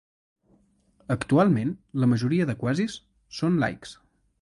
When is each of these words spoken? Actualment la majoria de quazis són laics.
Actualment 1.17 1.75
la 2.05 2.09
majoria 2.15 2.51
de 2.53 2.59
quazis 2.65 2.99
són 3.43 3.65
laics. 3.67 3.99